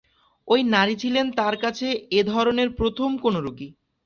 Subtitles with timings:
[0.47, 1.87] ঐ নারী ছিলেন তার কাছে
[2.11, 3.69] এ ধরনের প্রথম কোন রোগী।